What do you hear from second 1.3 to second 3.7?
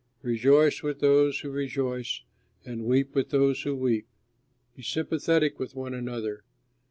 who rejoice, and weep with those